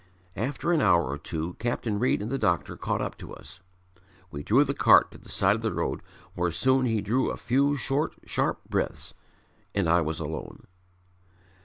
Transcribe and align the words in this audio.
After 0.35 0.71
an 0.73 0.81
hour 0.81 1.03
or 1.03 1.17
two 1.19 1.53
Capt. 1.59 1.85
Reed 1.85 2.23
and 2.23 2.31
the 2.31 2.39
doctor 2.39 2.75
caught 2.75 3.03
up 3.03 3.19
to 3.19 3.35
us. 3.35 3.59
We 4.31 4.41
drew 4.41 4.63
the 4.63 4.73
cart 4.73 5.11
to 5.11 5.19
the 5.19 5.29
side 5.29 5.55
of 5.55 5.61
the 5.61 5.71
road 5.75 6.01
where 6.33 6.49
soon 6.49 6.87
he 6.87 7.01
drew 7.01 7.29
a 7.29 7.37
few 7.37 7.75
short, 7.75 8.15
sharp 8.25 8.61
breaths 8.67 9.13
and 9.75 9.87
I 9.87 10.01
was 10.01 10.19
alone." 10.19 10.65